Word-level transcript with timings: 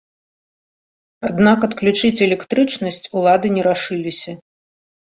Аднак 1.29 1.59
адключыць 1.69 2.13
электрычнасць 2.29 3.05
улады 3.23 3.47
не 3.59 3.71
рашыліся. 3.71 4.31